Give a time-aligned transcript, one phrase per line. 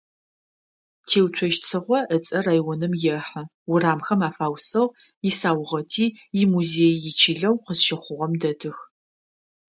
[1.07, 4.93] Теуцожь Цыгъо ыцӀэ районым ехьы, урамхэм афаусыгъ,
[5.29, 6.05] исаугъэти,
[6.41, 8.77] имузеий ичылэу къызщыхъугъэм дэтых.